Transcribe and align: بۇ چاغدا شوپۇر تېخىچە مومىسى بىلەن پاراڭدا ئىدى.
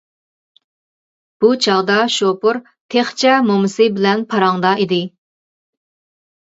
بۇ 1.45 1.51
چاغدا 1.65 1.99
شوپۇر 2.15 2.61
تېخىچە 2.95 3.37
مومىسى 3.53 3.89
بىلەن 4.01 4.27
پاراڭدا 4.35 4.75
ئىدى. 4.85 5.03